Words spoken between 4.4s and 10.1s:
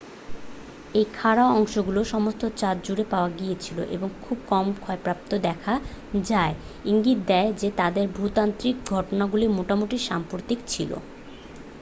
কম ক্ষয়প্রাপ্ত দেখায় যা ইঙ্গিত দেয় যে তাদের ভূতাত্ত্বিক ঘটনাগুলি মোটামুটি